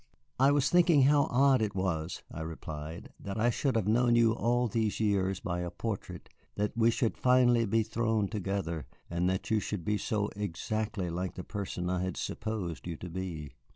[0.39, 4.31] "I was thinking how odd it was," I replied, "that I should have known you
[4.31, 9.51] all these years by a portrait, that we should finally be thrown together, and that
[9.51, 13.53] you should be so exactly like the person I had supposed you to be."